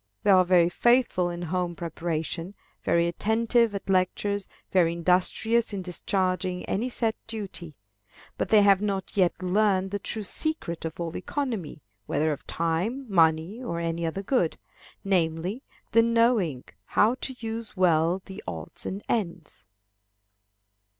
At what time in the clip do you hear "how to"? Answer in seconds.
16.85-17.35